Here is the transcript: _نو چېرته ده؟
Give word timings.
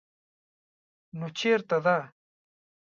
_نو 1.17 1.25
چېرته 1.39 1.77
ده؟ 1.85 1.97